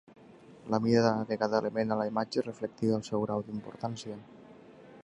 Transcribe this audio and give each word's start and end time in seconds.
La 0.73 0.79
mida 0.85 1.03
de 1.31 1.37
cada 1.41 1.59
element 1.63 1.95
a 1.97 1.99
la 2.01 2.09
imatge 2.13 2.45
reflectia 2.47 2.99
el 3.01 3.05
seu 3.11 3.27
grau 3.29 3.47
d'importància. 3.51 4.19